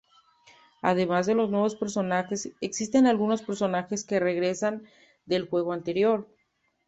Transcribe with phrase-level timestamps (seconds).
[0.81, 4.87] Además de los nuevos personajes, existen algunos personajes que regresan
[5.27, 6.27] del juego anterior.